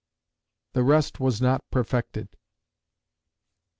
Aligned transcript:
[The 0.73 0.81
rest 0.81 1.19
was 1.19 1.39
not 1.43 1.61
perfected. 1.69 2.29